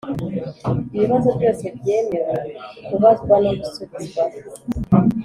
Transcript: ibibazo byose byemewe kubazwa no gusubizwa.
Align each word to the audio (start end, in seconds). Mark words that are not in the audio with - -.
ibibazo 0.95 1.29
byose 1.37 1.63
byemewe 1.77 2.35
kubazwa 2.87 3.35
no 3.43 3.51
gusubizwa. 3.59 4.23